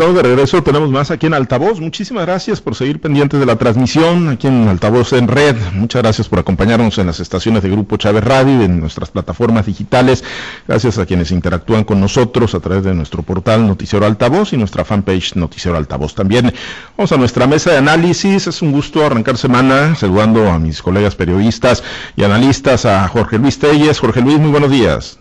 [0.00, 1.78] Estamos de regreso, tenemos más aquí en Altavoz.
[1.78, 5.56] Muchísimas gracias por seguir pendientes de la transmisión aquí en Altavoz en Red.
[5.74, 9.66] Muchas gracias por acompañarnos en las estaciones de Grupo Chávez Radio y en nuestras plataformas
[9.66, 10.24] digitales.
[10.66, 14.86] Gracias a quienes interactúan con nosotros a través de nuestro portal Noticiero Altavoz y nuestra
[14.86, 16.14] fanpage Noticiero Altavoz.
[16.14, 16.50] También
[16.96, 18.46] vamos a nuestra mesa de análisis.
[18.46, 21.82] Es un gusto arrancar semana saludando a mis colegas periodistas
[22.16, 23.98] y analistas, a Jorge Luis Telles.
[23.98, 25.19] Jorge Luis, muy buenos días.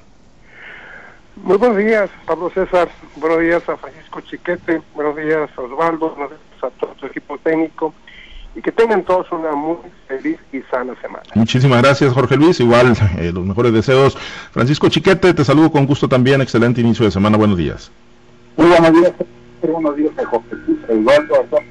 [1.44, 2.90] Muy buenos días, Pablo César.
[3.16, 4.82] Buenos días a Francisco Chiquete.
[4.94, 6.10] Buenos días a Osvaldo.
[6.12, 7.94] Buenos días a todo su equipo técnico.
[8.56, 11.24] Y que tengan todos una muy feliz y sana semana.
[11.36, 12.60] Muchísimas gracias, Jorge Luis.
[12.60, 14.18] Igual, eh, los mejores deseos.
[14.52, 16.42] Francisco Chiquete, te saludo con gusto también.
[16.42, 17.38] Excelente inicio de semana.
[17.38, 17.92] Buenos días.
[18.58, 19.14] Muy buenos días.
[19.62, 21.64] Buenos días a Jorge Luis, a Osvaldo, a todos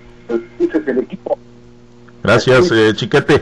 [0.86, 1.38] el equipo.
[2.22, 3.40] Gracias, eh, Chiquete.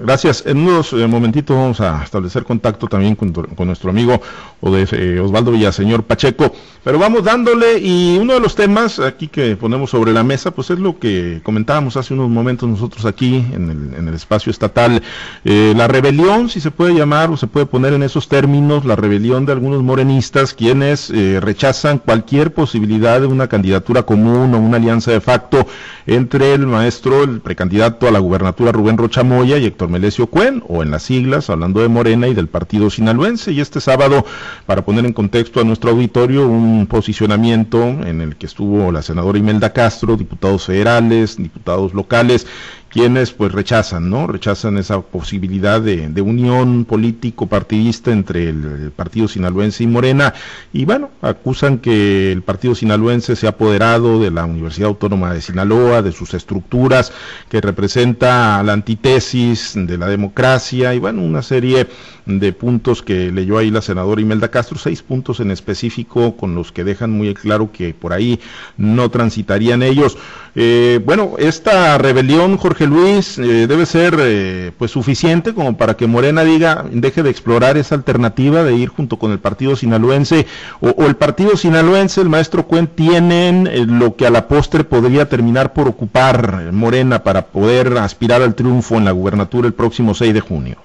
[0.00, 0.44] Gracias.
[0.46, 3.32] En unos eh, momentitos vamos a establecer contacto también con,
[3.66, 4.20] nuestro amigo
[4.62, 6.52] eh, Osvaldo Villaseñor Pacheco.
[6.82, 10.70] Pero vamos dándole y uno de los temas aquí que ponemos sobre la mesa, pues
[10.70, 15.02] es lo que comentábamos hace unos momentos nosotros aquí en el, espacio estatal.
[15.44, 18.96] Eh, la rebelión, si se puede llamar o se puede poner en esos términos, la
[18.96, 25.10] rebelión de algunos morenistas quienes rechazan cualquier posibilidad de una candidatura común o una alianza
[25.10, 25.66] de facto
[26.06, 30.82] entre el maestro, el precandidato a la gubernatura Rubén Rochamoya y Héctor Melesio Cuen, o
[30.82, 33.52] en las siglas, hablando de Morena y del partido sinaloense.
[33.52, 34.24] Y este sábado,
[34.66, 39.38] para poner en contexto a nuestro auditorio, un posicionamiento en el que estuvo la senadora
[39.38, 42.46] Imelda Castro, diputados federales, diputados locales,
[42.94, 44.28] quienes pues rechazan, ¿no?
[44.28, 50.32] Rechazan esa posibilidad de, unión político partidista entre el, partido sinaloense y Morena
[50.72, 55.40] y bueno, acusan que el partido sinaloense se ha apoderado de la Universidad Autónoma de
[55.40, 57.12] Sinaloa, de sus estructuras,
[57.48, 61.88] que representa la antítesis de la democracia y bueno, una serie
[62.26, 66.70] de puntos que leyó ahí la senadora Imelda Castro, seis puntos en específico con los
[66.70, 68.38] que dejan muy claro que por ahí
[68.76, 70.16] no transitarían ellos.
[70.54, 76.06] Eh, bueno, esta rebelión, Jorge Luis, eh, debe ser eh, pues suficiente como para que
[76.06, 80.46] Morena diga, deje de explorar esa alternativa de ir junto con el partido sinaloense
[80.80, 85.72] o, el partido sinaloense, el maestro Cuen, tienen lo que a la postre podría terminar
[85.72, 90.40] por ocupar Morena para poder aspirar al triunfo en la gubernatura el próximo 6 de
[90.40, 90.76] junio.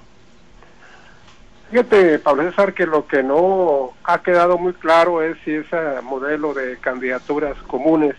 [1.70, 6.52] Fíjate, Pablo César, que lo que no ha quedado muy claro es si ese modelo
[6.52, 8.16] de candidaturas comunes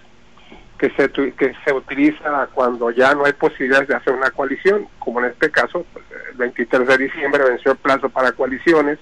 [0.82, 5.20] que se, que se utiliza cuando ya no hay posibilidades de hacer una coalición, como
[5.20, 8.98] en este caso, pues, el 23 de diciembre venció el plazo para coaliciones,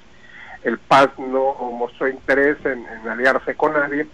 [0.64, 4.06] el PAS no mostró interés en, aliarse con nadie,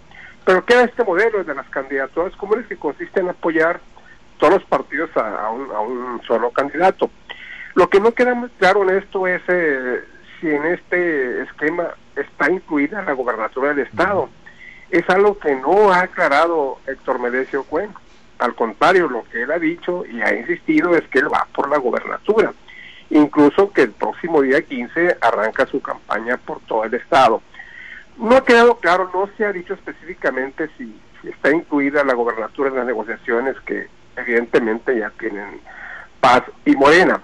[0.44, 3.80] pero queda este modelo de las candidaturas comunes que consiste en apoyar
[4.38, 7.10] todos los partidos a, un, a un, solo candidato.
[7.74, 10.04] Lo que no queda muy claro en esto es eh,
[10.40, 14.28] si en este esquema está incluida la gobernatura del Estado.
[14.90, 17.90] Es algo que no ha aclarado Héctor Melesio Cuen.
[18.38, 21.68] Al contrario, lo que él ha dicho y ha insistido es que él va por
[21.68, 22.52] la gobernatura.
[23.10, 27.40] Incluso que el próximo día 15 arranca su campaña por todo el Estado.
[28.18, 32.70] No ha quedado claro, no se ha dicho específicamente si, si está incluida la gobernatura
[32.70, 35.60] en las negociaciones que evidentemente ya tienen
[36.20, 37.20] Paz y Morena.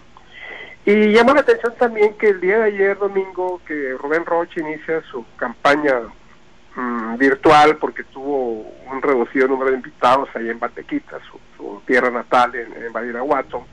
[0.84, 5.00] Y llama la atención también que el día de ayer, domingo, que Rubén Roche inicia
[5.10, 6.00] su campaña
[6.76, 11.40] mm, virtual porque tuvo un reducido número de invitados ahí en Batequita, su,
[11.86, 13.66] tierra natal en, en Badiraguato,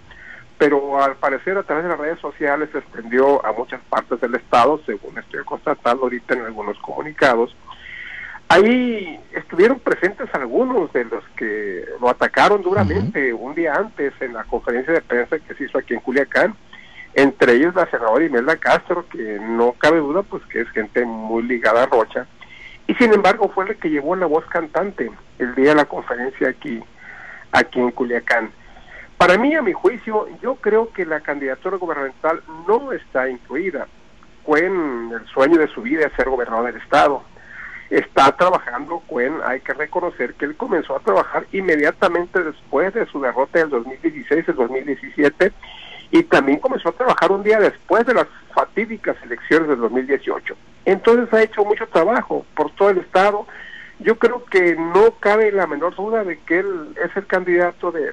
[0.58, 4.36] pero al parecer a través de las redes sociales se extendió a muchas partes del
[4.36, 7.56] estado, según estoy constatando ahorita en algunos comunicados.
[8.52, 14.44] Ahí estuvieron presentes algunos de los que lo atacaron duramente un día antes en la
[14.44, 16.56] conferencia de prensa que se hizo aquí en Culiacán.
[17.14, 21.44] Entre ellos la senadora Imelda Castro, que no cabe duda pues que es gente muy
[21.44, 22.26] ligada a Rocha,
[22.90, 26.50] y sin embargo fue la que llevó la voz cantante el día de la conferencia
[26.50, 26.84] aquí,
[27.52, 28.50] aquí en Culiacán.
[29.16, 33.88] Para mí, a mi juicio, yo creo que la candidatura gubernamental no está incluida.
[34.42, 37.22] Cuen, el sueño de su vida es ser gobernador del Estado.
[37.92, 43.22] Está trabajando, Cuen, hay que reconocer que él comenzó a trabajar inmediatamente después de su
[43.22, 45.54] derrota del 2016, el 2017,
[46.10, 48.26] y también comenzó a trabajar un día después de las
[48.56, 50.56] fatídicas elecciones del 2018.
[50.86, 53.46] Entonces ha hecho mucho trabajo por todo el Estado.
[54.00, 58.12] Yo creo que no cabe la menor duda de que él es el candidato de,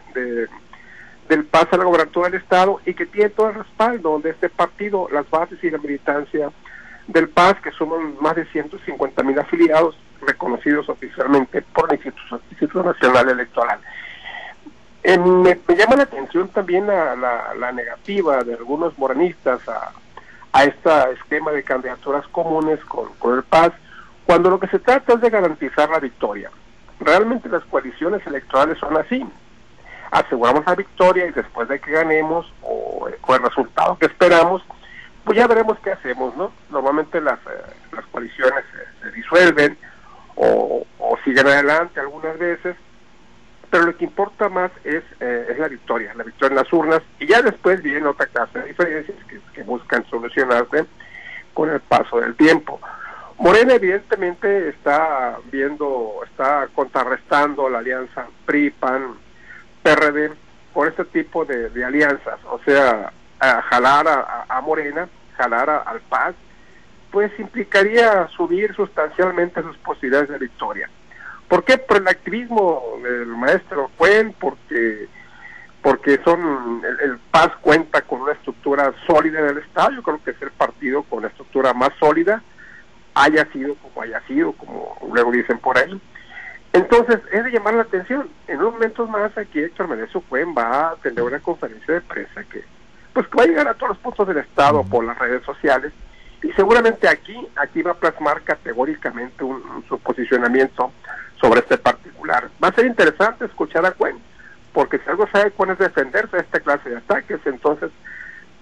[1.29, 4.49] del PAS a la gobernatura del Estado y que tiene todo el respaldo de este
[4.49, 6.51] partido, las bases y la militancia
[7.07, 9.97] del PAS, que somos más de 150 mil afiliados
[10.27, 12.01] reconocidos oficialmente por el
[12.51, 13.79] Instituto Nacional Electoral.
[15.05, 19.93] Me, llama la atención también la, negativa de algunos moranistas a,
[20.57, 23.73] a este esquema de candidaturas comunes con, con el PAS,
[24.25, 26.51] cuando lo que se trata es de garantizar la victoria.
[26.99, 29.23] Realmente las coaliciones electorales son así.
[30.11, 34.63] Aseguramos la victoria y después de que ganemos o con el resultado que esperamos,
[35.25, 36.51] pues ya veremos qué hacemos, ¿no?
[36.71, 38.65] Normalmente las, eh, las coaliciones
[39.03, 39.77] se, disuelven
[40.37, 40.87] o,
[41.23, 42.77] siguen adelante algunas veces,
[43.77, 47.03] pero lo que importa más es, eh, es la victoria, la victoria en las urnas,
[47.21, 49.19] y ya después viene otra clase de diferencias
[49.53, 50.87] que, buscan solucionarse
[51.53, 52.81] con el paso del tiempo.
[53.37, 59.17] Morena evidentemente está viendo, está contrarrestando la alianza PRI-PAN,
[59.83, 60.33] PRD,
[60.73, 64.07] por este tipo de, alianzas, o sea, jalar
[64.49, 65.07] a, Morena,
[65.37, 66.35] jalar al PAS,
[67.11, 70.89] pues implicaría subir sustancialmente sus posibilidades de victoria.
[71.49, 71.79] ¿Por qué?
[71.79, 75.09] Por el activismo del maestro Cuen, porque
[75.83, 80.21] porque son el, el, PAS cuenta con una estructura sólida en el Estado, yo creo
[80.25, 82.43] que es el partido con la estructura más sólida,
[83.15, 86.01] haya sido como haya sido, como luego dicen por ahí.
[86.73, 88.29] Entonces, es de llamar la atención.
[88.49, 92.45] En unos momentos más aquí Héctor Menezo Cuen va a tener una conferencia de prensa
[92.45, 92.65] que
[93.15, 95.91] pues que va a llegar a todos los puntos del Estado por las redes sociales
[96.43, 100.93] y seguramente aquí aquí va a plasmar categóricamente un, su posicionamiento
[101.41, 102.49] sobre este particular.
[102.63, 104.17] Va a ser interesante escuchar a Cuen,
[104.73, 107.91] porque si algo sabe Cuen es defenderse de esta clase de ataques, entonces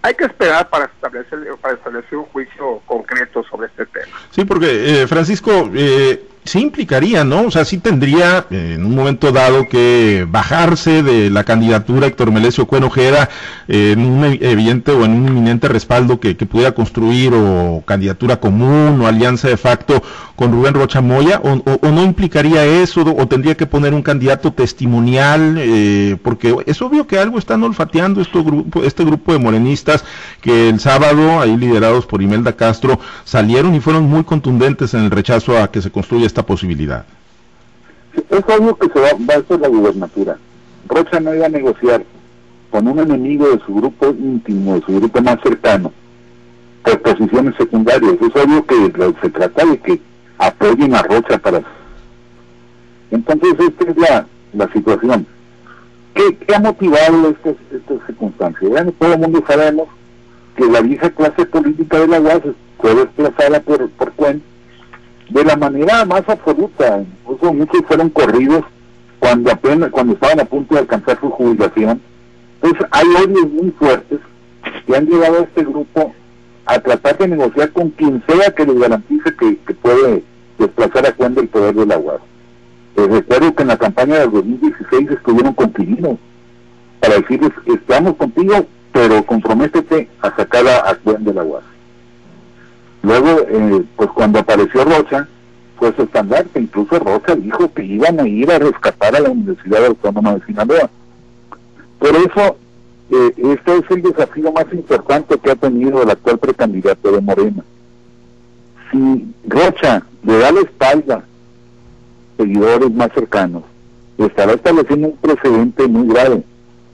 [0.03, 4.19] hay que esperar para establecer, para establecer un juicio concreto sobre este tema.
[4.31, 7.43] Sí, porque eh, Francisco, eh, sí implicaría, ¿no?
[7.43, 12.31] O sea, sí tendría eh, en un momento dado que bajarse de la candidatura Héctor
[12.33, 13.31] Melesio Cuenojera
[13.69, 18.39] eh, en un evidente o en un inminente respaldo que, que, pudiera construir o candidatura
[18.39, 20.03] común o alianza de facto
[20.37, 25.57] con Rubén Rocha Moya, o, no implicaría eso, o tendría que poner un candidato testimonial,
[25.59, 30.05] eh, porque es obvio que algo están olfateando esto, grupo, este grupo de morenistas
[30.41, 35.11] que el sábado, ahí liderados por Imelda Castro, salieron y fueron muy contundentes en el
[35.11, 37.05] rechazo a que se construya esta posibilidad?
[38.29, 40.37] Es obvio que se va, a hacer la gubernatura.
[40.89, 42.05] Rocha no iba a negociar
[42.71, 45.93] con un enemigo de su grupo íntimo, de su grupo más cercano,
[46.83, 48.15] por posiciones secundarias.
[48.15, 48.93] Es obvio que
[49.23, 50.01] se trata de que
[50.39, 51.63] apoyen a Rocha para...
[53.13, 55.27] Entonces esta es la, la situación.
[56.15, 58.71] ¿Qué, ha motivado estas, estas circunstancias?
[58.71, 59.87] Bueno, todo el mundo sabemos
[60.57, 62.43] que la vieja clase política de la UAS
[62.79, 64.54] fue desplazada por, por Cuenta
[65.29, 67.05] de la manera más absoluta.
[67.23, 68.65] Incluso muchos fueron corridos
[69.19, 72.01] cuando apenas, cuando estaban a punto de alcanzar su jubilación.
[72.61, 74.21] Entonces hay odios muy fuertes
[74.87, 76.15] que han llevado a este grupo
[76.67, 80.23] a tratar de negociar con quien sea que les garantice que, puede
[80.59, 82.21] desplazar a Juan del poder del agua.
[82.97, 85.73] Les recuerdo que en la campaña del 2016 estuvieron con
[87.01, 91.63] para decirles, estamos contigo, pero comprométete a sacar a, Juan del agua.
[93.05, 95.29] Luego, eh, pues cuando apareció Rocha,
[95.79, 96.59] fue su estandarte.
[96.59, 100.89] Incluso Rocha dijo que iban a ir a rescatar a la Universidad Autónoma de Sinaloa.
[101.99, 102.57] Por eso,
[103.11, 107.63] eh, este es el desafío más importante que ha tenido el actual precandidato de Morena.
[108.91, 111.25] Si Rocha le da la espalda
[112.39, 113.65] seguidores más cercanos,
[114.17, 116.43] estará estableciendo un precedente muy grave.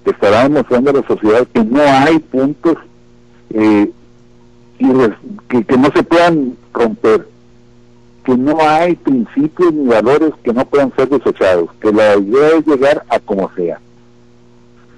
[0.05, 2.79] Estará demostrando a la sociedad que no hay puntos
[3.51, 3.93] eh,
[4.81, 7.29] y que, no se puedan romper,
[8.25, 12.67] que no hay principios ni valores que no puedan ser desechados, que la idea es
[12.67, 13.79] llegar a como sea.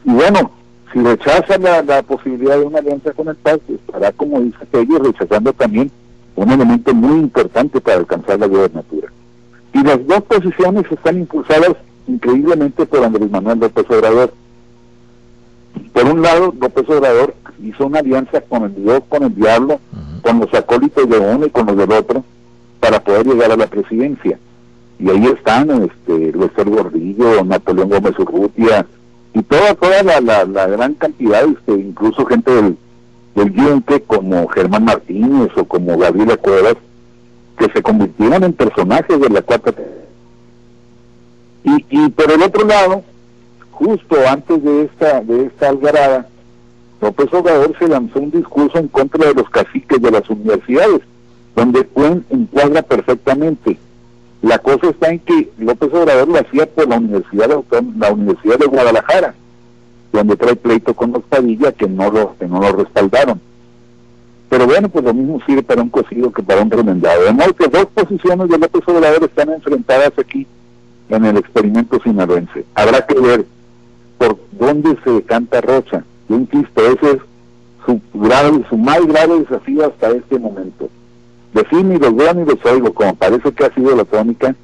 [0.05, 0.53] Y bueno,
[0.93, 5.53] si rechaza la, posibilidad de una alianza con el PAS, estará, como dice ellos, rechazando
[5.53, 5.91] también
[6.37, 9.09] un elemento muy importante para alcanzar la gobernatura.
[9.75, 11.75] Y las dos posiciones están impulsadas
[12.07, 14.33] increíblemente por Andrés Manuel López Obrador.
[15.93, 19.81] Por un lado, López Obrador hizo una alianza con el Dios, con el diablo,
[20.23, 22.25] con los acólitos de uno y con los del otro,
[22.81, 24.39] para poder llegar a la presidencia.
[24.99, 28.87] Y ahí están este, Lester Gordillo, Napoleón Gómez Urrutia,
[29.35, 32.77] y toda toda la, la, gran cantidad, este, incluso gente del,
[33.35, 36.77] del como Germán Martínez o como Gabriela Cuevas,
[37.57, 39.73] que se convirtieron en personajes de la cuarta
[41.65, 43.05] y, y por el otro lado,
[43.83, 46.29] justo antes de esta, de esta algarada,
[47.01, 51.01] López Obrador se lanzó un discurso en contra de los caciques de las universidades,
[51.57, 53.77] donde Cuen encuadra perfectamente.
[54.41, 58.59] La cosa está en que López Obrador lo hacía por la Universidad de, la Universidad
[58.59, 59.35] de Guadalajara,
[60.13, 63.41] donde trae pleito con los Padilla que no lo, que no lo respaldaron.
[64.49, 67.25] Pero bueno, pues lo mismo sirve para un cocido que para un remendado.
[67.25, 70.47] De modo que dos posiciones de López Obrador están enfrentadas aquí
[71.09, 72.65] en el experimento sinaloense.
[72.75, 73.47] Habrá que ver
[74.23, 76.05] por dónde se decanta Rocha.
[76.29, 77.19] Yo insisto, ese es
[77.85, 80.89] su, grave, su más grave desafío hasta este momento.
[81.53, 84.55] Define y los veo y los oigo, como parece que ha sido la tónica,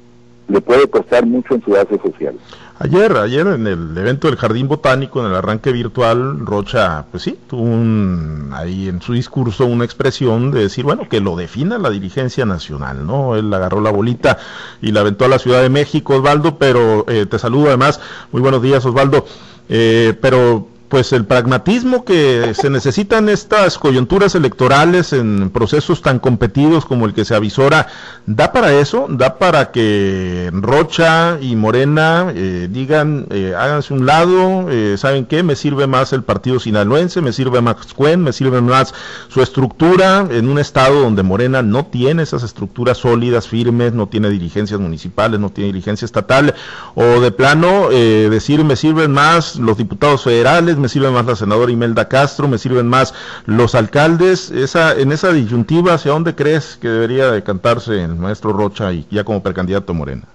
[0.47, 2.35] le puede costar mucho en su base social.
[2.81, 7.37] Ayer, ayer en el evento del Jardín Botánico, en el arranque virtual, Rocha, pues sí,
[7.49, 11.89] tuvo un, ahí en su discurso una expresión de decir, bueno, que lo defina la
[11.89, 13.35] dirigencia nacional, ¿no?
[13.35, 14.37] Él agarró la bolita
[14.81, 17.99] y la aventó a la Ciudad de México, Osvaldo, pero eh, te saludo además,
[18.31, 19.25] muy buenos días, Osvaldo,
[19.69, 26.83] eh, pero pues el pragmatismo que se necesitan estas coyunturas electorales en procesos tan competidos
[26.83, 27.87] como el que se avisora,
[28.25, 29.05] ¿da para eso?
[29.07, 35.43] ¿Da para que Rocha y Morena eh, digan, eh, háganse un lado, eh, ¿saben qué?
[35.43, 38.93] Me sirve más el partido sinaloense, me sirve más Cuen, me sirve más
[39.27, 44.29] su estructura en un estado donde Morena no tiene esas estructuras sólidas, firmes, no tiene
[44.29, 46.55] dirigencias municipales, no tiene dirigencia estatal,
[46.95, 51.71] o de plano decir, me sirven más los diputados federales, me sirve más la senadora
[51.71, 53.13] Imelda Castro, me sirven más
[53.45, 54.51] los alcaldes.
[54.51, 59.43] En esa disyuntiva, ¿hacia dónde crees que debería decantarse el maestro Rocha y ya como
[59.43, 60.27] precandidato Morena?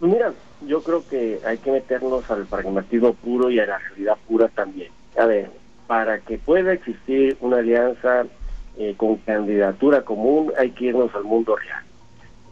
[0.00, 0.32] Pues mira,
[0.66, 4.90] yo creo que hay que meternos al pragmatismo puro y a la realidad pura también.
[5.18, 5.50] A ver,
[5.86, 8.26] para que pueda existir una alianza
[8.76, 11.82] eh, con candidatura común, hay que irnos al mundo real.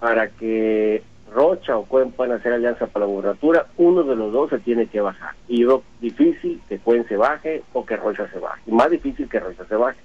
[0.00, 1.02] Para que
[1.33, 4.87] Rocha o Cuen pueden hacer alianza para la gubernatura, uno de los dos se tiene
[4.87, 5.35] que bajar.
[5.49, 8.62] Y yo difícil que Cuen se baje o que Rocha se baje.
[8.67, 10.01] Y más difícil que Rocha se baje.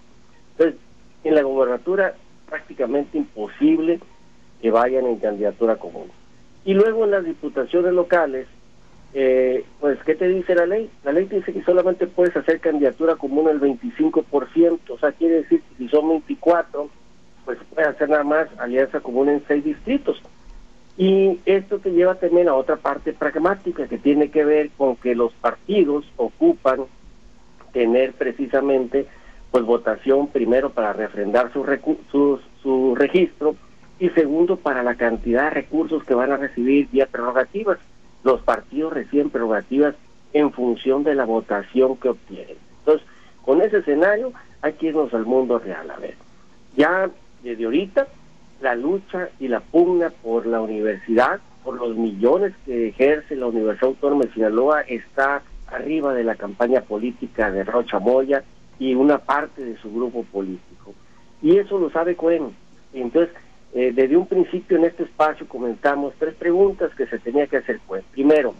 [0.51, 0.79] Entonces,
[1.23, 2.15] en la gubernatura
[2.47, 3.99] prácticamente imposible
[4.61, 6.09] que vayan en candidatura común.
[6.65, 8.47] Y luego en las diputaciones locales,
[9.13, 10.89] eh, pues, ¿qué te dice la ley?
[11.03, 15.61] La ley dice que solamente puedes hacer candidatura común el 25%, o sea, quiere decir
[15.61, 16.89] que si son 24,
[17.45, 20.21] pues puedes hacer nada más alianza común en seis distritos.
[20.97, 25.13] Y esto te lleva también a otra parte pragmática que tiene que ver con que
[25.13, 26.85] los partidos ocupan
[27.71, 29.05] tener precisamente
[29.51, 31.63] pues votación primero para refrendar su,
[32.11, 33.55] su, su registro
[33.99, 37.77] y segundo para la cantidad de recursos que van a recibir vía prerrogativas.
[38.23, 39.95] Los partidos reciben prerrogativas
[40.33, 42.57] en función de la votación que obtienen.
[42.79, 43.07] Entonces,
[43.43, 45.89] con ese escenario hay que irnos al mundo real.
[45.91, 46.15] A ver,
[46.75, 47.09] ya
[47.43, 48.07] desde ahorita
[48.61, 53.89] la lucha y la pugna por la universidad, por los millones que ejerce la Universidad
[53.89, 58.43] Autónoma de Sinaloa, está arriba de la campaña política de Rocha Moya
[58.79, 60.93] y una parte de su grupo político.
[61.41, 62.55] Y eso lo sabe Cuen.
[62.93, 63.35] Entonces,
[63.73, 67.79] eh, desde un principio en este espacio comentamos tres preguntas que se tenía que hacer
[67.85, 68.03] Cuen.
[68.11, 68.55] Primero,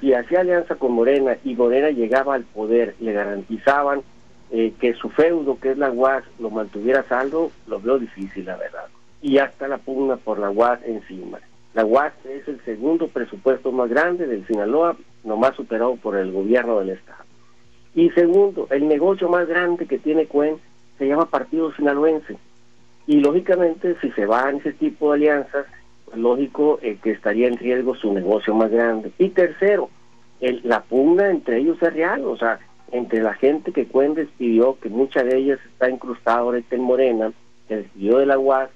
[0.00, 4.02] si hacía alianza con Morena y Morena llegaba al poder, le garantizaban
[4.50, 8.56] eh, que su feudo, que es la UAS, lo mantuviera saldo, lo veo difícil, la
[8.56, 8.86] verdad
[9.22, 11.38] y ya está la pugna por la UAS encima.
[11.74, 16.78] La UAS es el segundo presupuesto más grande del Sinaloa, nomás superado por el gobierno
[16.80, 17.24] del Estado.
[17.94, 20.58] Y segundo, el negocio más grande que tiene Cuen
[20.98, 22.36] se llama Partido Sinaloense.
[23.06, 25.66] Y lógicamente, si se va en ese tipo de alianzas,
[26.04, 29.12] pues lógico eh, que estaría en riesgo su negocio más grande.
[29.18, 29.90] Y tercero,
[30.40, 32.58] el, la pugna entre ellos es real, o sea,
[32.92, 37.32] entre la gente que Cuen despidió, que mucha de ellas está incrustada ahorita en Morena,
[37.68, 38.70] que despidió de la UAS,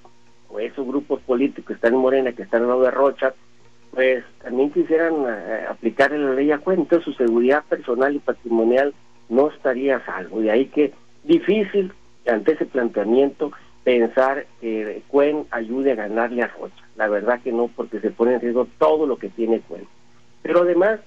[0.51, 3.33] o esos grupos políticos que están en Morena, que están en Nueva Rocha,
[3.91, 8.93] pues también quisieran eh, aplicar la ley a cuenta, su seguridad personal y patrimonial
[9.29, 10.39] no estaría a salvo.
[10.39, 10.93] De ahí que
[11.23, 11.93] difícil
[12.27, 13.51] ante ese planteamiento
[13.83, 16.83] pensar que Cuen ayude a ganarle a Rocha.
[16.95, 19.87] La verdad que no, porque se pone en riesgo todo lo que tiene Cuen.
[20.41, 20.99] Pero además,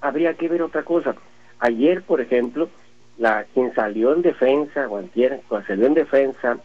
[0.00, 1.14] habría que ver otra cosa.
[1.60, 2.68] Ayer, por ejemplo,
[3.18, 6.58] la quien salió en defensa, o antier, cuando salió en defensa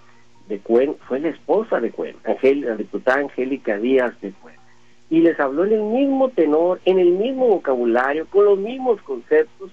[0.51, 4.55] de Cuen fue la esposa de Cuen, la diputada Angélica Díaz de Cuen.
[5.09, 9.71] Y les habló en el mismo tenor, en el mismo vocabulario, con los mismos conceptos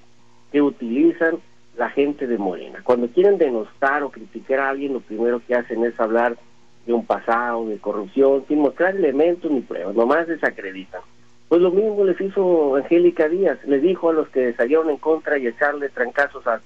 [0.53, 1.39] que utilizan
[1.77, 2.81] la gente de Morena.
[2.85, 6.37] Cuando quieren denostar o criticar a alguien, lo primero que hacen es hablar
[6.87, 11.01] de un pasado, de corrupción, sin mostrar elementos ni pruebas, nomás desacreditan.
[11.49, 15.39] Pues lo mismo les hizo Angélica Díaz, le dijo a los que salieron en contra
[15.39, 16.61] y echarle trancazos a,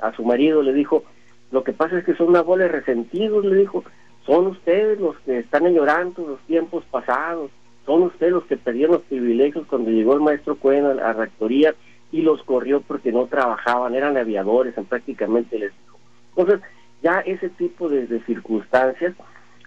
[0.00, 1.04] a su marido, le dijo,
[1.50, 3.84] lo que pasa es que son de resentidos, le dijo.
[4.24, 7.50] Son ustedes los que están llorando los tiempos pasados.
[7.84, 11.74] Son ustedes los que perdieron los privilegios cuando llegó el maestro Cuen a la rectoría
[12.10, 15.98] y los corrió porque no trabajaban, eran aviadores, en prácticamente les dijo.
[16.36, 16.68] Entonces,
[17.02, 19.14] ya ese tipo de, de circunstancias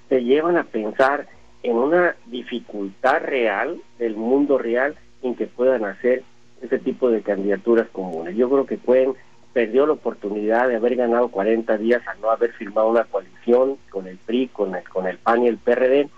[0.10, 1.28] te llevan a pensar
[1.64, 6.24] en una dificultad real del mundo real en que puedan hacer
[6.62, 8.36] ese tipo de candidaturas comunes.
[8.36, 9.14] Yo creo que pueden
[9.54, 14.08] perdió la oportunidad de haber ganado 40 días al no haber firmado una coalición con
[14.08, 16.10] el PRI, con el, con el PAN y el PRD.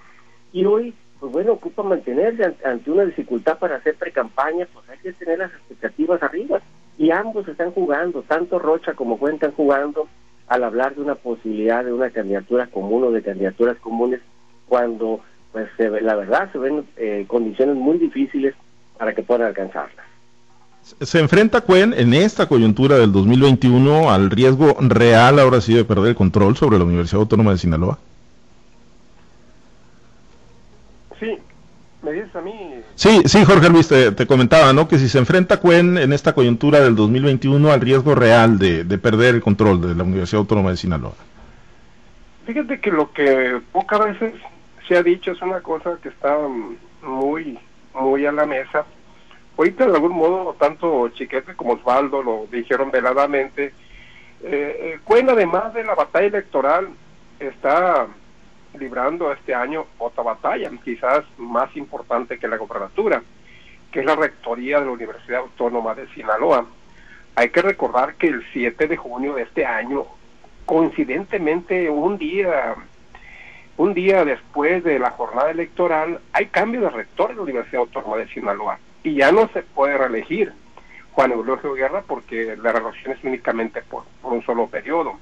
[0.54, 5.14] Y hoy pues bueno, ocupa mantenerse ante una dificultad para hacer pre-campaña, pues hay que
[5.14, 6.62] tener las expectativas arriba.
[6.98, 10.08] Y ambos están jugando, tanto Rocha como Cuen están jugando
[10.48, 14.20] al hablar de una posibilidad de una candidatura común o de candidaturas comunes,
[14.68, 15.22] cuando
[15.52, 18.56] pues la verdad se ven eh, condiciones muy difíciles
[18.98, 20.06] para que puedan alcanzarlas.
[20.84, 26.10] Se enfrenta Cuen en esta coyuntura del 2021 al riesgo real ahora sí de perder
[26.10, 27.98] el control sobre la Universidad Autónoma de Sinaloa.
[31.20, 31.38] Sí,
[32.04, 32.82] me dices a mí.
[32.96, 34.88] Sí, sí, Jorge Luis, te, comentaba, ¿no?
[34.88, 39.36] Que si se enfrenta Cuen en esta coyuntura del 2021 al riesgo real de, perder
[39.36, 41.14] el control de la Universidad Autónoma de Sinaloa.
[42.46, 44.34] Fíjate que lo que pocas veces
[44.88, 46.38] se ha dicho es una cosa que está
[47.02, 47.58] muy,
[47.94, 48.86] muy a la mesa.
[49.62, 53.66] Ahorita de algún modo, tanto Chiquete como Osvaldo lo dijeron veladamente.
[54.42, 56.90] Eh, eh Cuen, además de la batalla electoral,
[57.40, 58.08] está
[58.74, 63.22] librando este año otra batalla, quizás más importante que la gobernatura,
[63.92, 66.66] que es la rectoría de la Universidad Autónoma de Sinaloa.
[67.36, 70.08] Hay que recordar que el 7 de junio de este año,
[70.66, 72.74] coincidentemente un día
[73.78, 78.18] un día después de la jornada electoral, hay cambio de rector en la Universidad Autónoma
[78.18, 80.54] de Sinaloa y ya no se puede reelegir
[81.12, 85.20] Juan Eulogio Guerra porque la reelección es únicamente por un solo periodo.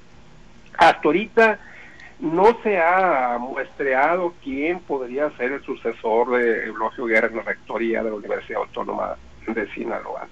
[0.78, 1.58] Hasta ahorita
[2.20, 8.02] no se ha muestreado quién podría ser el sucesor de Eulogio Guerra en la rectoría
[8.02, 10.28] de la Universidad Autónoma de Sinaloa.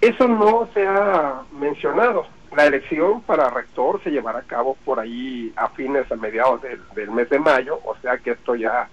[0.00, 2.26] Eso no se ha mencionado.
[2.56, 7.10] La elección para rector se llevará a cabo por ahí a fines, a mediados del,
[7.10, 8.88] mes de mayo, o sea que esto ya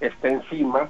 [0.00, 0.88] está encima.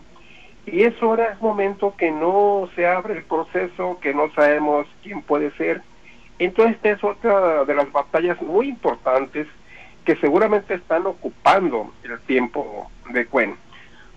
[0.66, 5.22] Y eso ahora es momento que no se abre el proceso, que no sabemos quién
[5.22, 5.82] puede ser.
[6.38, 9.46] Entonces esta es otra de las batallas muy importantes
[10.04, 13.56] que seguramente están ocupando el tiempo de Cuen.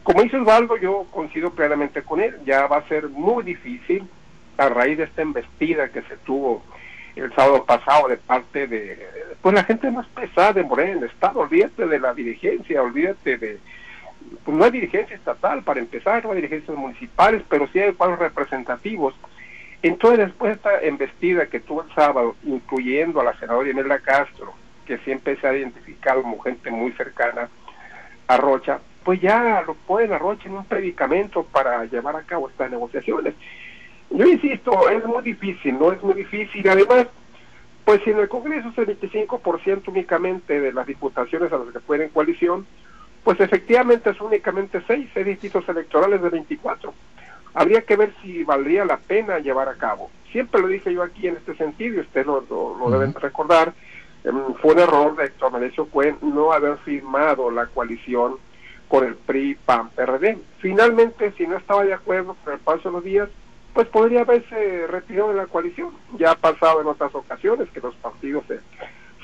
[0.04, 4.08] Como dice Osvaldo, yo coincido plenamente con él, ya va a ser muy difícil
[4.58, 6.64] a raíz de esta embestida que se tuvo
[7.16, 9.08] el sábado pasado de parte de
[9.42, 13.60] pues la gente más pesada de Morena Estado, olvídate de la dirigencia, olvídate de
[14.44, 18.20] pues no hay dirigencia estatal para empezar, no hay dirigencias municipales, pero sí hay cuadros
[18.20, 19.14] representativos.
[19.82, 24.54] Entonces después de esta embestida que tuvo el sábado, incluyendo a la senadora Imelda Castro,
[24.86, 27.50] que siempre se ha identificado como gente muy cercana
[28.28, 32.50] a Rocha, pues ya lo pueden a Rocha en un predicamento para llevar a cabo
[32.50, 33.36] estas negociaciones.
[34.10, 35.92] Yo insisto, es muy difícil, ¿no?
[35.92, 36.68] Es muy difícil.
[36.68, 37.08] Además,
[37.86, 41.80] pues si en el Congreso es el 25% únicamente de las diputaciones a las que
[41.80, 42.66] pueden coalición,
[43.28, 46.94] pues efectivamente es únicamente 6, 6 distritos electorales de 24.
[47.56, 50.10] Habría que ver si valdría la pena llevar a cabo.
[50.32, 53.74] Siempre lo dije yo aquí en este sentido, y ustedes lo, lo deben recordar,
[54.28, 58.36] Em, fue un error de Héctor Menecio Cuen no haber firmado la coalición
[58.90, 60.38] con el PRI, PAN, PRD.
[60.60, 63.30] Finalmente, si no estaba de acuerdo con el paso de los días,
[63.74, 65.92] pues podría haberse retirado de la coalición.
[66.18, 68.60] Ya ha pasado en otras ocasiones que los partidos se,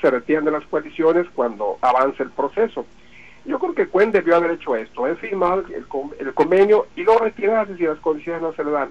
[0.00, 2.86] se retiran de las coaliciones cuando avanza el proceso.
[3.44, 5.86] Yo creo que Cuen debió haber hecho esto, he firmado el,
[6.18, 8.90] el convenio y luego retirarse si las condiciones no se le dan.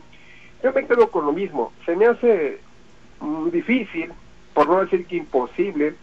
[0.64, 1.74] Yo me quedo con lo mismo.
[1.86, 2.60] Se me hace
[3.20, 4.12] mm, difícil
[4.54, 5.96] por no decir que imposible,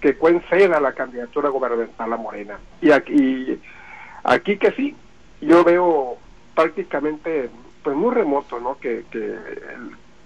[0.00, 2.58] que Cuen ceda la candidatura gubernamental a Morena.
[2.80, 3.60] Y aquí,
[4.24, 4.96] aquí que sí,
[5.40, 6.16] yo veo
[6.54, 7.50] prácticamente
[7.82, 8.78] pues muy remoto ¿no?
[8.78, 9.36] que, que,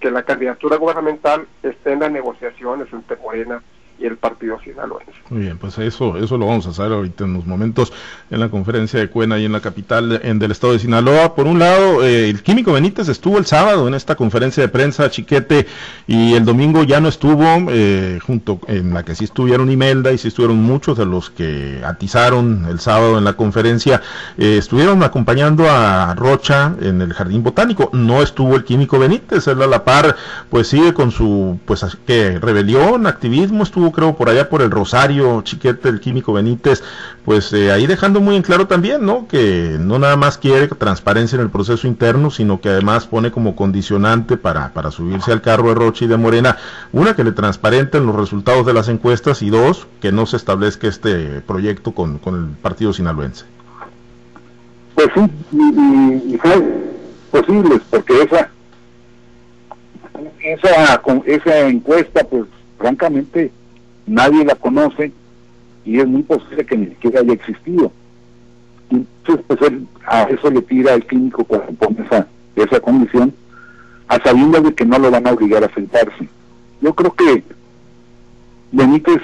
[0.01, 3.62] que la candidatura gubernamental esté en las negociaciones entre Morena
[3.98, 5.12] y el partido sinaloense.
[5.31, 7.92] Muy bien, pues eso, eso lo vamos a hacer ahorita en unos momentos
[8.31, 11.35] en la conferencia de Cuena y en la capital en, del estado de Sinaloa.
[11.35, 15.11] Por un lado, eh, el químico Benítez estuvo el sábado en esta conferencia de prensa,
[15.11, 15.66] Chiquete,
[16.07, 20.18] y el domingo ya no estuvo, eh, junto en la que sí estuvieron Imelda y
[20.18, 24.02] sí estuvieron muchos de los que atizaron el sábado en la conferencia,
[24.37, 27.90] eh, estuvieron acompañando a Rocha en el Jardín Botánico.
[27.92, 30.16] No estuvo el químico Benítez, él a la par,
[30.50, 35.42] pues sigue con su, pues, que rebelión, activismo, estuvo creo por allá por el Rosario,
[35.42, 36.85] Chiquete, el químico Benítez,
[37.25, 39.27] pues eh, ahí dejando muy en claro también, ¿no?
[39.27, 43.57] Que no nada más quiere transparencia en el proceso interno, sino que además pone como
[43.57, 46.59] condicionante para, para subirse al carro de Rocha y de Morena,
[46.92, 50.87] una, que le transparenten los resultados de las encuestas y dos, que no se establezca
[50.87, 53.47] este proyecto con, con el partido sinaloense.
[54.95, 55.21] Pues sí,
[55.53, 56.40] y, y,
[57.31, 58.51] posible, porque esa,
[60.45, 62.45] esa, esa encuesta, pues
[62.79, 63.51] francamente,
[64.07, 65.12] nadie la conoce
[65.85, 67.93] y es muy posible que ni siquiera haya existido.
[68.91, 69.73] Entonces, pues
[70.07, 73.33] a eso le tira el clínico cuando pone esa, esa condición,
[74.09, 76.29] a sabiendas de que no lo van a obligar a sentarse.
[76.81, 77.43] Yo creo que
[78.73, 79.23] Benítez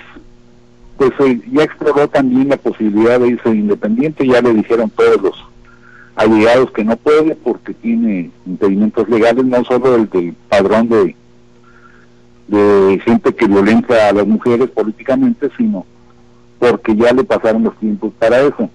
[0.96, 5.44] pues eh, ya exploró también la posibilidad de irse independiente, ya le dijeron todos los
[6.16, 11.14] allegados que no puede porque tiene impedimentos legales, no solo el del padrón de,
[12.48, 15.86] de gente que violenta a las mujeres políticamente, sino
[16.58, 18.68] porque ya le pasaron los tiempos para eso.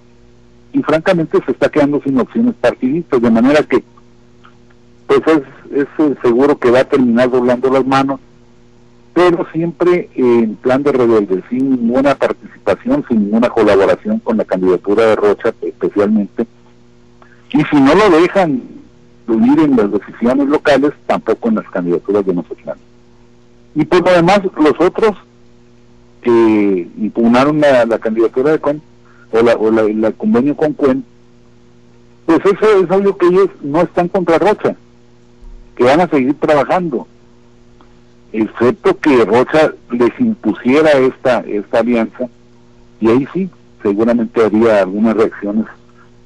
[0.72, 3.84] Y francamente se está quedando sin opciones partidistas, de manera que
[5.08, 5.88] pues es, es
[6.22, 8.20] seguro que va a terminar doblando las manos,
[9.14, 15.08] pero siempre en plan de rebelde, sin ninguna participación, sin ninguna colaboración con la candidatura
[15.08, 16.48] de Rocha especialmente,
[17.52, 18.64] y si no lo dejan
[19.28, 22.78] unir en las decisiones locales, tampoco en las candidaturas de nosotros.
[23.76, 25.18] Y por lo demás, los otros
[26.22, 28.82] que impugnaron la, candidatura de Cuen,
[29.32, 31.04] o la, o la, convenio con Cuen,
[32.26, 34.76] pues eso es algo que ellos no están contra Rocha,
[35.76, 37.08] que van a seguir trabajando,
[38.32, 42.30] excepto que Rocha les impusiera esta, esta alianza,
[43.02, 43.50] y ahí sí,
[43.82, 45.66] seguramente habría algunas reacciones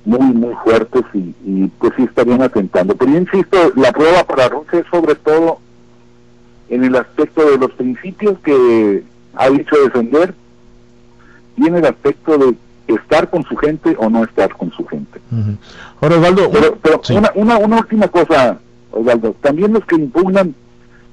[0.06, 2.96] muy, muy fuertes y, y pues sí estarían atentando.
[2.96, 5.60] Pero yo insisto, la prueba para Rocha es sobre todo
[6.70, 9.04] en el aspecto de los principios que
[9.36, 10.34] ha dicho defender
[11.56, 12.56] y en el aspecto de
[12.88, 15.20] estar con su gente o no estar con su gente.
[16.02, 16.52] Ahora, Osvaldo,
[16.82, 18.60] pero, una, una, una, última cosa,
[18.92, 20.56] Osvaldo, también los que impugnan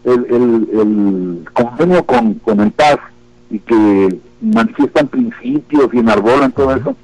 [0.04, 2.98] el, el, el convenio con, con el paz
[3.50, 6.96] y que manifiestan principios y enarbolan todo eso,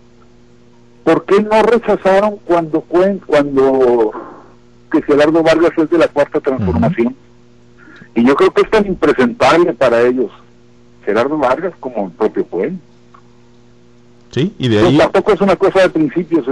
[1.05, 4.13] ¿Por qué no rechazaron cuando cuando
[4.93, 7.17] que Gerardo Vargas es de la cuarta transformación?
[8.15, 10.31] Y yo creo que es tan impresentable para ellos
[11.05, 12.81] Gerardo Vargas como el propio Cuen.
[14.31, 14.99] Sí, y de ahí...
[14.99, 16.47] tampoco es una cosa de principios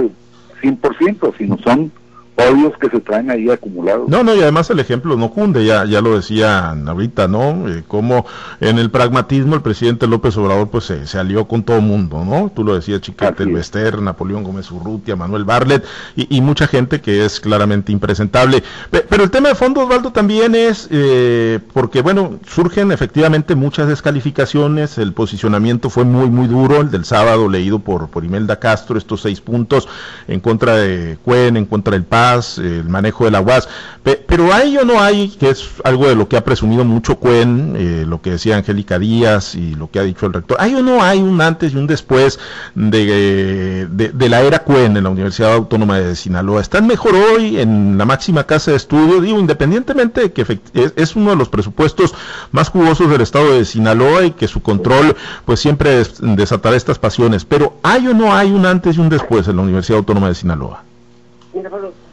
[0.62, 1.92] 100%, sino son
[2.38, 4.08] odios que se traen ahí acumulados.
[4.08, 7.68] No, no, y además el ejemplo no cunde, ya, ya lo decían ahorita, ¿no?
[7.68, 8.26] Eh, como
[8.60, 12.50] en el pragmatismo el presidente López Obrador pues se, alió con todo mundo, ¿no?
[12.54, 17.24] Tú lo decías, Chiquete, el Bester, Napoleón Gómez Urrutia, Manuel Barlet y, mucha gente que
[17.24, 18.62] es claramente impresentable.
[18.90, 24.96] Pero el tema de fondo, Osvaldo, también es, eh, porque bueno, surgen efectivamente muchas descalificaciones,
[24.98, 29.22] el posicionamiento fue muy, muy duro, el del sábado leído por, por Imelda Castro, estos
[29.22, 29.88] seis puntos
[30.28, 33.68] en contra de Cuen, en contra del PAN, el manejo de la UAS,
[34.02, 37.74] pero hay o no hay, que es algo de lo que ha presumido mucho Cuen,
[37.76, 40.82] eh, lo que decía Angélica Díaz y lo que ha dicho el rector, hay o
[40.82, 42.38] no hay un antes y un después
[42.74, 46.60] de, de, la era Cuen en la Universidad Autónoma de Sinaloa.
[46.60, 49.20] ¿Están mejor hoy en la máxima casa de estudio?
[49.20, 52.14] Digo, independientemente de que es, uno de los presupuestos
[52.52, 57.44] más jugosos del estado de Sinaloa y que su control pues siempre desatará estas pasiones,
[57.44, 60.34] pero ¿hay o no hay un antes y un después en la Universidad Autónoma de
[60.34, 60.84] Sinaloa?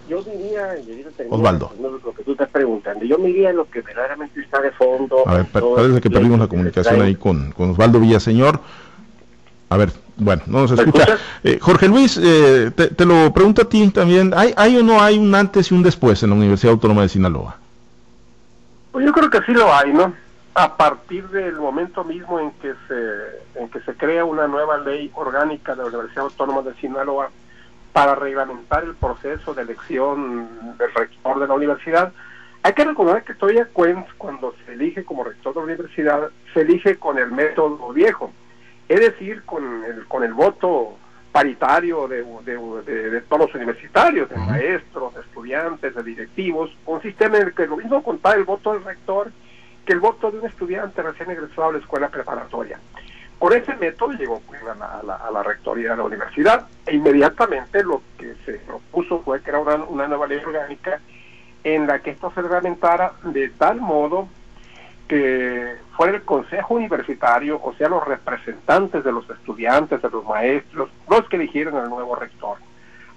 [0.09, 0.75] Yo diría,
[1.29, 1.71] Osvaldo.
[1.79, 5.27] lo que tú estás preguntando, yo diría lo que verdaderamente está de fondo.
[5.27, 8.59] A ver, parece que perdimos la comunicación ahí con, con Osvaldo Villaseñor.
[9.69, 11.17] A ver, bueno, no nos escucha.
[11.43, 15.17] Eh, Jorge Luis, eh, te, lo pregunto a ti también, ¿hay, ¿hay o no hay
[15.17, 17.57] un antes y un después en la Universidad Autónoma de Sinaloa?
[18.91, 20.13] Pues yo creo que sí lo hay, ¿no?
[20.53, 25.11] A partir del momento mismo en que se, en que se crea una nueva ley
[25.15, 27.29] orgánica de la Universidad Autónoma de Sinaloa,
[27.95, 32.11] para reglamentar el proceso de elección del rector de la universidad.
[32.61, 33.69] Hay que recordar que todavía
[34.17, 38.33] cuando se elige como rector de la universidad, se elige con el método viejo,
[38.89, 40.97] es decir, con el, con el voto
[41.31, 42.25] paritario de,
[42.83, 47.65] de, todos los universitarios, de maestros, de estudiantes, de directivos, un sistema en el que
[47.65, 49.31] lo mismo contaba el voto del rector
[49.85, 52.77] que el voto de un estudiante recién egresado a la escuela preparatoria.
[53.45, 58.33] Por ese método llegó pues, a, la, rectoría de la universidad e inmediatamente lo que
[58.43, 60.99] se propuso fue crear una, una nueva ley orgánica
[61.63, 64.27] en la que esto se reglamentara de tal modo
[65.07, 70.89] que fuera el consejo universitario, o sea, los representantes de los estudiantes, de los maestros,
[71.07, 72.57] los que eligieron al nuevo rector.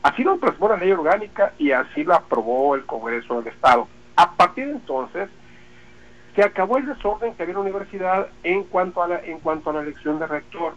[0.03, 3.88] Así lo plasmó la ley orgánica y así la aprobó el Congreso del Estado.
[4.17, 5.31] A partir de entonces,
[6.38, 9.70] se acabó el desorden que había en la universidad en cuanto a la, en cuanto
[9.70, 10.74] a la elección de rector.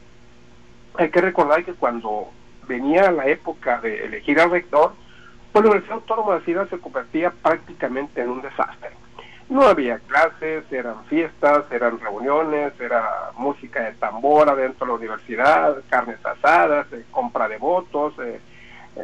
[0.96, 2.32] Hay que recordar que cuando
[2.68, 4.94] venía la época de elegir al rector,
[5.52, 8.90] pues la Universidad Autónoma de Ciudad se convertía prácticamente en un desastre.
[9.50, 15.76] No había clases, eran fiestas, eran reuniones, era música de tambora dentro de la universidad,
[15.92, 18.42] carnes asadas, eh, compra de votos, eh,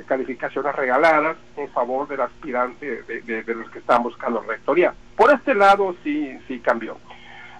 [0.05, 4.93] calificaciones regaladas en favor del aspirante de, los que están buscando rectoría.
[5.15, 6.97] Por este lado sí sí cambió.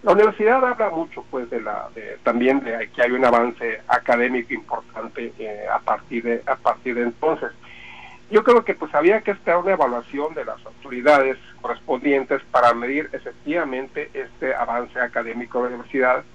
[0.03, 1.89] La universidad habla mucho pues de la
[2.23, 7.03] también de que hay un avance académico importante eh, a partir de a partir de
[7.03, 7.51] entonces.
[8.29, 13.09] Yo creo que pues había que esperar una evaluación de las autoridades correspondientes para medir
[13.13, 16.25] efectivamente este avance académico de la universidad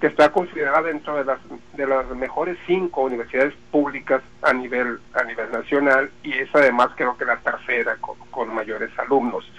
[0.00, 1.38] que está considerada dentro de las
[1.74, 7.16] de las mejores cinco universidades públicas a nivel a nivel nacional y es además creo
[7.16, 7.96] que la tercera
[8.30, 9.50] con, mayores alumnos.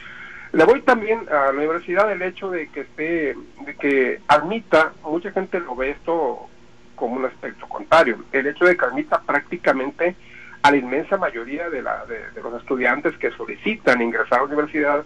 [0.54, 5.32] Le voy también a la universidad el hecho de que esté de que admita mucha
[5.32, 6.48] gente lo ve esto
[6.96, 10.16] como un aspecto contrario el hecho de que admita prácticamente
[10.62, 15.04] a la inmensa mayoría de, la, de, los estudiantes que solicitan ingresar a la universidad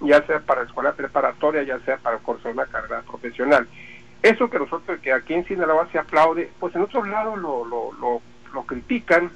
[0.00, 3.66] ya sea para escuela preparatoria ya sea para cursar una carrera profesional
[4.22, 7.92] eso que nosotros, que aquí en Sinaloa se aplaude, pues en otros lados lo, lo,
[8.52, 9.30] lo, critican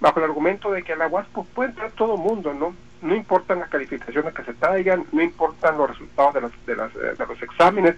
[0.00, 2.74] bajo el argumento de que a la UAS pues, puede entrar todo mundo, ¿no?
[3.02, 6.94] No importan las calificaciones que se traigan, no importan los resultados de, las, de, las,
[6.94, 7.96] eh, los exámenes,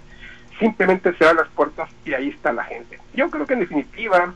[0.58, 2.98] simplemente se dan las puertas y ahí está la gente.
[3.14, 4.34] Yo creo que en definitiva,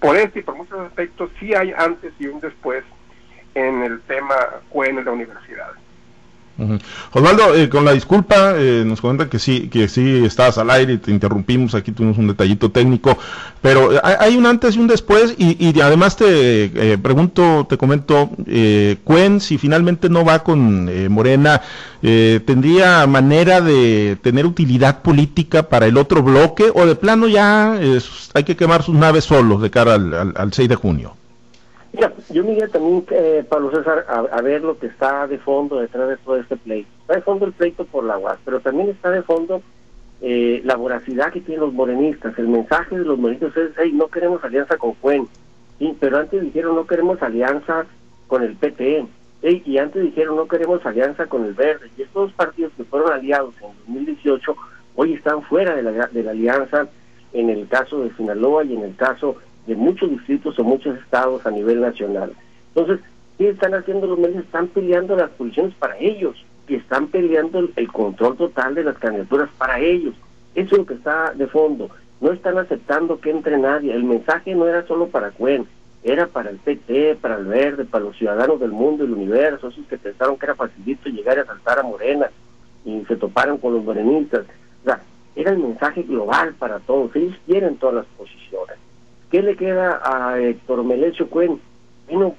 [0.00, 2.84] por este y por muchos aspectos, sí hay antes y un después
[3.54, 4.34] en el tema
[4.70, 5.72] CUEN en la universidad.
[7.12, 10.94] Osvaldo, eh, con la disculpa, eh, nos comenta que sí, que sí estabas al aire
[10.94, 13.16] y te interrumpimos, aquí tuvimos un detallito técnico,
[13.62, 18.30] pero eh, hay, un antes y un después y, además te pregunto, te comento,
[19.04, 21.62] Cuen, si finalmente no va con Morena,
[22.00, 27.78] ¿tendría manera de tener utilidad política para el otro bloque o de plano ya
[28.34, 31.14] hay que quemar sus naves solos de cara al, al 6 de junio?
[31.92, 35.80] Mira, yo me iría también, eh, Pablo César, a, ver lo que está de fondo
[35.80, 36.88] detrás de todo este pleito.
[37.00, 39.62] Está de fondo el pleito por la UAS, pero también está de fondo
[40.20, 42.38] eh, la voracidad que tienen los morenistas.
[42.38, 45.26] El mensaje de los morenistas es, hey, no queremos alianza con Cuen.
[46.00, 47.86] Pero antes dijeron no queremos alianza
[48.26, 49.06] con el PT.
[49.42, 51.88] y antes dijeron no queremos alianza con el Verde.
[51.96, 54.56] Y estos partidos que fueron aliados en 2018
[54.96, 56.88] hoy están fuera de la, de la alianza
[57.32, 59.36] en el caso de Sinaloa y en el caso
[59.68, 62.32] de muchos distritos o muchos estados a nivel nacional.
[62.74, 63.04] Entonces,
[63.36, 64.42] ¿qué están haciendo los medios?
[64.42, 69.50] Están peleando las posiciones para ellos y están peleando el, control total de las candidaturas
[69.58, 70.14] para ellos.
[70.54, 71.90] Eso es lo que está de fondo.
[72.22, 73.94] No están aceptando que entre nadie.
[73.94, 75.66] El mensaje no era solo para Cuen,
[76.02, 79.68] era para el PT, para el Verde, para los ciudadanos del mundo y el universo,
[79.68, 82.30] esos que pensaron que era facilito llegar y asaltar a Morena
[82.86, 84.46] y se toparon con los morenistas.
[84.82, 85.02] O sea,
[85.36, 87.14] era el mensaje global para todos.
[87.14, 88.78] Ellos quieren todas las posiciones.
[89.30, 91.60] ¿Qué le queda a Héctor Melesio Cuen?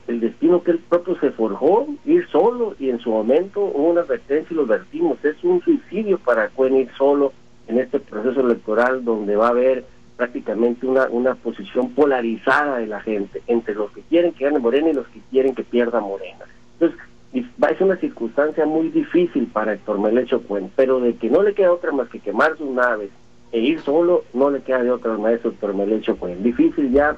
[0.07, 4.01] El destino que él propio se forjó, ir solo, y en su momento hubo una
[4.01, 5.23] advertencia y lo vertimos.
[5.23, 7.31] Es un suicidio para Cuen ir solo
[7.67, 9.85] en este proceso electoral donde va a haber
[10.17, 14.89] prácticamente una, una posición polarizada de la gente entre los que quieren que gane Morena
[14.89, 16.45] y los que quieren que pierda Morena.
[16.79, 16.99] Entonces,
[17.31, 21.71] es una circunstancia muy difícil para Héctor Melecho Cuen, pero de que no le queda
[21.71, 23.11] otra más que quemar sus naves
[23.51, 27.17] e ir solo no le queda de otra maestro doctor Melecho pues difícil ya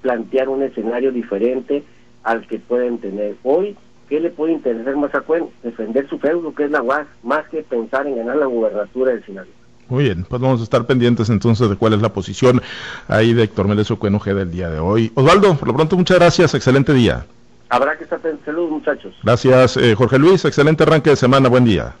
[0.00, 1.84] plantear un escenario diferente
[2.22, 3.76] al que pueden tener hoy
[4.08, 5.46] ¿qué le puede interesar más a Cuen?
[5.62, 9.24] defender su feudo que es la UAS más que pensar en ganar la gubernatura del
[9.24, 9.52] Sinaloa
[9.88, 12.60] muy bien, pues vamos a estar pendientes entonces de cuál es la posición
[13.06, 15.12] ahí de Héctor Melecho Cuen Ojeda el día de hoy.
[15.14, 17.24] Osvaldo, por lo pronto muchas gracias, excelente día.
[17.68, 19.14] Habrá que estar en salud, muchachos.
[19.22, 21.94] Gracias, eh, Jorge Luis, excelente arranque de semana, buen día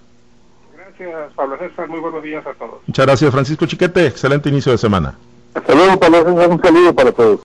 [0.98, 1.88] gracias, Pablo César.
[1.88, 2.80] Muy buenos días a todos.
[2.86, 4.06] Muchas gracias, Francisco Chiquete.
[4.06, 5.16] Excelente inicio de semana.
[5.54, 6.50] Hasta luego, Pablo César.
[6.50, 7.34] Un saludo para todos.